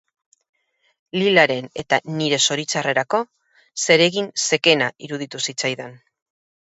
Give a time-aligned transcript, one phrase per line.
[1.23, 3.19] Lilaren eta nire zoritxarrerako,
[3.85, 5.95] zeregin zekena iruditu zitzaidan.